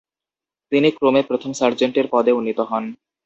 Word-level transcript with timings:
তিনি 0.71 0.89
ক্রমে 0.91 1.21
প্রথম 1.23 1.51
সার্জেন্টের 1.53 2.07
পদে 2.13 2.31
উন্নীত 2.31 2.59
হন। 2.61 2.83